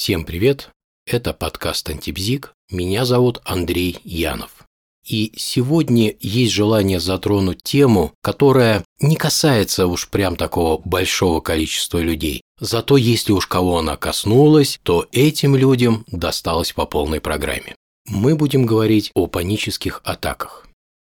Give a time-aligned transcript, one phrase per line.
[0.00, 0.70] Всем привет!
[1.06, 2.54] Это подкаст «Антибзик».
[2.70, 4.64] Меня зовут Андрей Янов.
[5.06, 12.40] И сегодня есть желание затронуть тему, которая не касается уж прям такого большого количества людей.
[12.58, 17.74] Зато если уж кого она коснулась, то этим людям досталось по полной программе.
[18.06, 20.66] Мы будем говорить о панических атаках.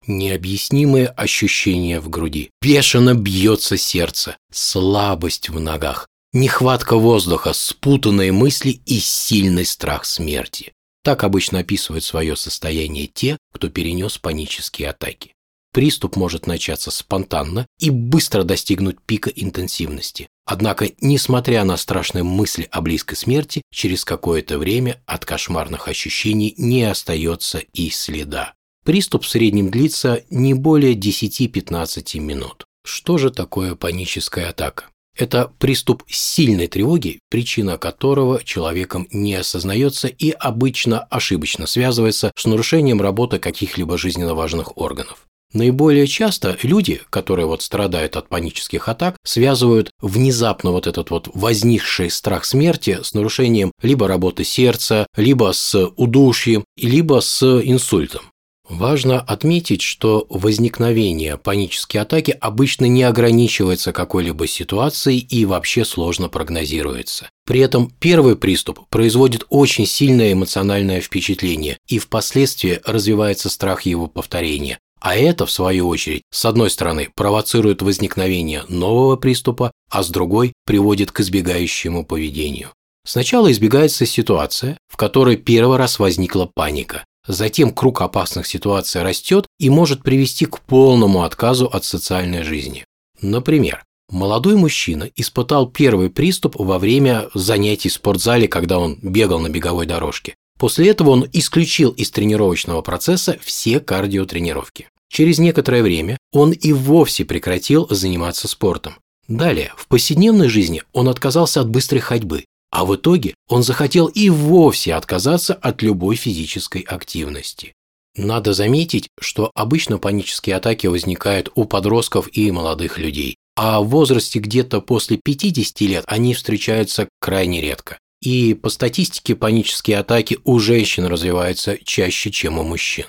[0.07, 2.49] Необъяснимые ощущения в груди.
[2.59, 10.73] Бешено бьется сердце, слабость в ногах, нехватка воздуха, спутанные мысли и сильный страх смерти.
[11.03, 15.33] Так обычно описывают свое состояние те, кто перенес панические атаки.
[15.71, 20.27] Приступ может начаться спонтанно и быстро достигнуть пика интенсивности.
[20.45, 26.83] Однако, несмотря на страшные мысли о близкой смерти, через какое-то время от кошмарных ощущений не
[26.83, 28.55] остается и следа.
[28.83, 32.65] Приступ в среднем длится не более 10-15 минут.
[32.83, 34.85] Что же такое паническая атака?
[35.19, 43.01] Это приступ сильной тревоги, причина которого человеком не осознается и обычно ошибочно связывается с нарушением
[43.01, 45.25] работы каких-либо жизненно важных органов.
[45.51, 52.09] Наиболее часто люди, которые вот страдают от панических атак, связывают внезапно вот этот вот возникший
[52.09, 58.31] страх смерти с нарушением либо работы сердца, либо с удушьем, либо с инсультом.
[58.69, 67.29] Важно отметить, что возникновение панической атаки обычно не ограничивается какой-либо ситуацией и вообще сложно прогнозируется.
[67.45, 74.77] При этом первый приступ производит очень сильное эмоциональное впечатление и впоследствии развивается страх его повторения.
[75.01, 80.53] А это, в свою очередь, с одной стороны, провоцирует возникновение нового приступа, а с другой
[80.65, 82.69] приводит к избегающему поведению.
[83.05, 87.05] Сначала избегается ситуация, в которой первый раз возникла паника.
[87.29, 92.85] Затем круг опасных ситуаций растет и может привести к полному отказу от социальной жизни.
[93.21, 99.49] Например, молодой мужчина испытал первый приступ во время занятий в спортзале, когда он бегал на
[99.49, 100.33] беговой дорожке.
[100.57, 104.87] После этого он исключил из тренировочного процесса все кардиотренировки.
[105.07, 108.95] Через некоторое время он и вовсе прекратил заниматься спортом.
[109.27, 114.29] Далее, в повседневной жизни он отказался от быстрой ходьбы, а в итоге он захотел и
[114.29, 117.73] вовсе отказаться от любой физической активности.
[118.15, 124.39] Надо заметить, что обычно панические атаки возникают у подростков и молодых людей, а в возрасте
[124.39, 127.97] где-то после 50 лет они встречаются крайне редко.
[128.21, 133.07] И по статистике панические атаки у женщин развиваются чаще, чем у мужчин.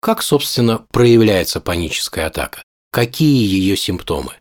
[0.00, 2.62] Как, собственно, проявляется паническая атака?
[2.90, 4.34] Какие ее симптомы?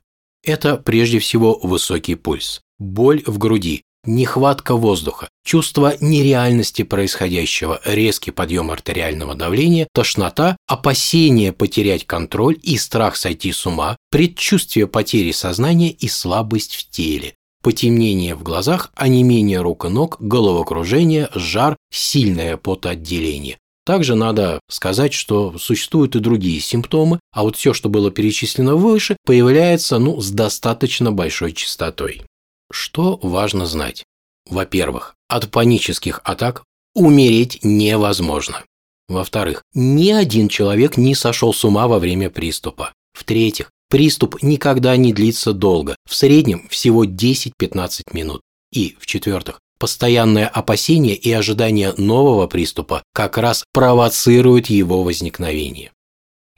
[0.44, 8.72] Это прежде всего высокий пульс, боль в груди, нехватка воздуха, чувство нереальности происходящего, резкий подъем
[8.72, 16.07] артериального давления, тошнота, опасение потерять контроль и страх сойти с ума, предчувствие потери сознания и
[16.07, 23.57] слабость в теле, потемнение в глазах, онемение рук и ног, головокружение, жар, сильное потоотделение.
[23.83, 29.18] Также надо сказать, что существуют и другие симптомы, а вот все, что было перечислено выше,
[29.25, 32.22] появляется ну, с достаточно большой частотой.
[32.71, 34.03] Что важно знать?
[34.49, 38.63] Во-первых, от панических атак умереть невозможно.
[39.07, 42.93] Во-вторых, ни один человек не сошел с ума во время приступа.
[43.13, 48.41] В-третьих, приступ никогда не длится долго, в среднем всего 10-15 минут.
[48.71, 55.91] И, в-четвертых, постоянное опасение и ожидание нового приступа как раз провоцируют его возникновение.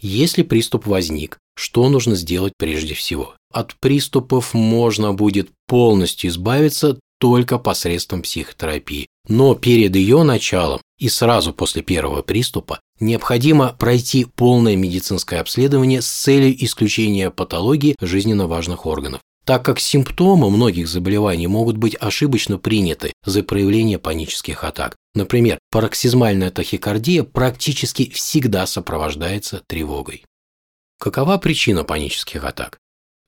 [0.06, 3.36] Если приступ возник, что нужно сделать прежде всего?
[3.54, 9.08] От приступов можно будет полностью избавиться только посредством психотерапии.
[9.30, 16.08] Но перед ее началом и сразу после первого приступа необходимо пройти полное медицинское обследование с
[16.08, 23.14] целью исключения патологии жизненно важных органов так как симптомы многих заболеваний могут быть ошибочно приняты
[23.26, 24.96] за проявление панических атак.
[25.16, 30.26] Например, пароксизмальная тахикардия практически всегда сопровождается тревогой.
[31.00, 32.78] Какова причина панических атак?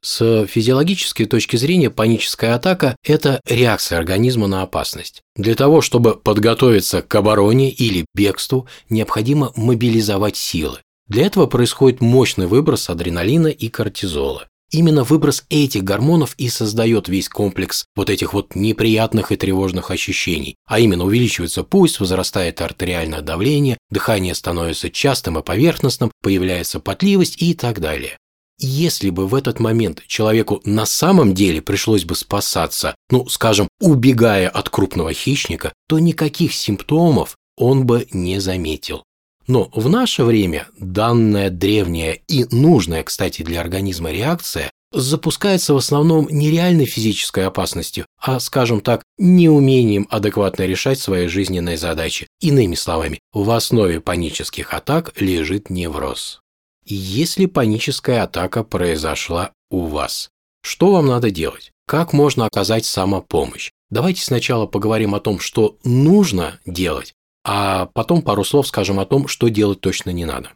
[0.01, 5.23] С физиологической точки зрения паническая атака– это реакция организма на опасность.
[5.35, 10.79] Для того, чтобы подготовиться к обороне или бегству, необходимо мобилизовать силы.
[11.07, 14.47] Для этого происходит мощный выброс адреналина и кортизола.
[14.71, 20.55] Именно выброс этих гормонов и создает весь комплекс вот этих вот неприятных и тревожных ощущений.
[20.65, 27.53] А именно увеличивается пульс, возрастает артериальное давление, дыхание становится частым и поверхностным, появляется потливость и
[27.53, 28.17] так далее.
[28.57, 34.49] Если бы в этот момент человеку на самом деле пришлось бы спасаться, ну, скажем, убегая
[34.49, 39.03] от крупного хищника, то никаких симптомов он бы не заметил.
[39.47, 46.27] Но в наше время данная древняя и нужная, кстати, для организма реакция запускается в основном
[46.29, 52.27] не реальной физической опасностью, а, скажем так, неумением адекватно решать свои жизненные задачи.
[52.39, 56.39] Иными словами, в основе панических атак лежит невроз.
[56.85, 60.29] Если паническая атака произошла у вас,
[60.61, 61.71] что вам надо делать?
[61.87, 63.71] Как можно оказать самопомощь?
[63.89, 67.13] Давайте сначала поговорим о том, что нужно делать,
[67.45, 70.51] а потом пару слов скажем о том, что делать точно не надо.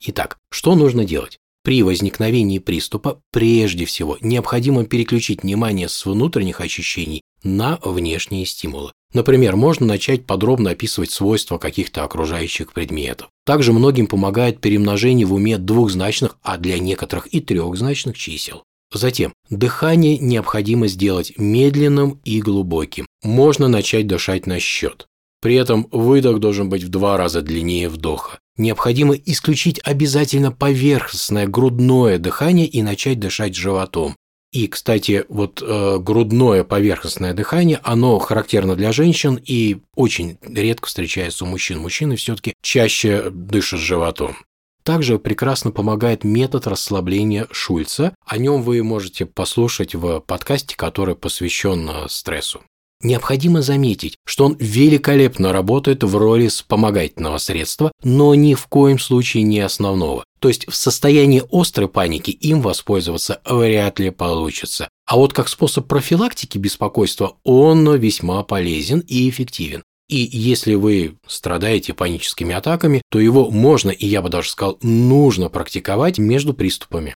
[0.00, 1.38] Итак, что нужно делать?
[1.62, 8.92] При возникновении приступа прежде всего необходимо переключить внимание с внутренних ощущений на внешние стимулы.
[9.14, 13.28] Например, можно начать подробно описывать свойства каких-то окружающих предметов.
[13.46, 18.64] Также многим помогает перемножение в уме двухзначных, а для некоторых и трехзначных чисел.
[18.92, 23.06] Затем, дыхание необходимо сделать медленным и глубоким.
[23.22, 25.06] Можно начать дышать на счет.
[25.44, 28.38] При этом выдох должен быть в два раза длиннее вдоха.
[28.56, 34.16] Необходимо исключить обязательно поверхностное грудное дыхание и начать дышать животом.
[34.52, 41.44] И, кстати, вот э, грудное поверхностное дыхание, оно характерно для женщин и очень редко встречается
[41.44, 41.78] у мужчин.
[41.78, 44.36] Мужчины все-таки чаще дышат животом.
[44.82, 48.14] Также прекрасно помогает метод расслабления Шульца.
[48.24, 52.62] О нем вы можете послушать в подкасте, который посвящен э, стрессу.
[53.04, 59.42] Необходимо заметить, что он великолепно работает в роли вспомогательного средства, но ни в коем случае
[59.42, 60.24] не основного.
[60.40, 64.88] То есть в состоянии острой паники им воспользоваться вряд ли получится.
[65.04, 69.82] А вот как способ профилактики беспокойства он весьма полезен и эффективен.
[70.08, 75.50] И если вы страдаете паническими атаками, то его можно, и я бы даже сказал, нужно
[75.50, 77.14] практиковать между приступами.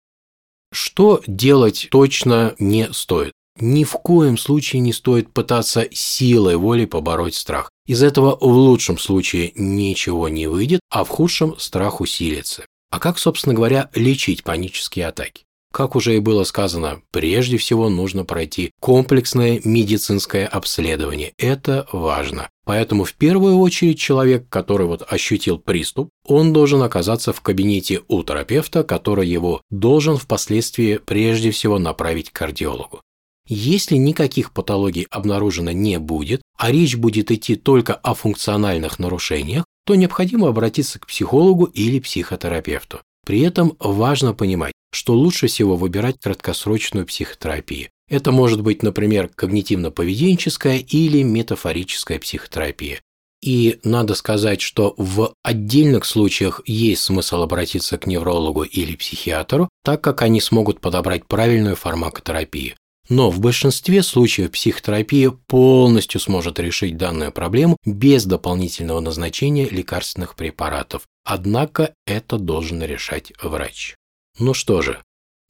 [0.72, 3.34] Что делать точно не стоит?
[3.58, 7.70] Ни в коем случае не стоит пытаться силой воли побороть страх.
[7.86, 12.66] Из этого в лучшем случае ничего не выйдет, а в худшем страх усилится.
[12.90, 15.44] А как, собственно говоря, лечить панические атаки?
[15.72, 21.32] Как уже и было сказано, прежде всего нужно пройти комплексное медицинское обследование.
[21.36, 22.48] Это важно.
[22.64, 28.22] Поэтому в первую очередь человек, который вот ощутил приступ, он должен оказаться в кабинете у
[28.22, 33.02] терапевта, который его должен впоследствии прежде всего направить к кардиологу.
[33.48, 39.94] Если никаких патологий обнаружено не будет, а речь будет идти только о функциональных нарушениях, то
[39.94, 43.00] необходимо обратиться к психологу или психотерапевту.
[43.24, 47.88] При этом важно понимать, что лучше всего выбирать краткосрочную психотерапию.
[48.08, 53.00] Это может быть, например, когнитивно-поведенческая или метафорическая психотерапия.
[53.42, 60.00] И надо сказать, что в отдельных случаях есть смысл обратиться к неврологу или психиатру, так
[60.00, 62.74] как они смогут подобрать правильную фармакотерапию.
[63.08, 71.02] Но в большинстве случаев психотерапия полностью сможет решить данную проблему без дополнительного назначения лекарственных препаратов.
[71.24, 73.94] Однако это должен решать врач.
[74.38, 75.02] Ну что же,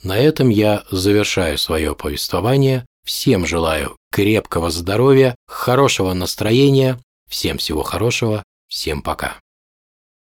[0.03, 2.85] на этом я завершаю свое повествование.
[3.05, 9.39] Всем желаю крепкого здоровья, хорошего настроения, всем всего хорошего, всем пока.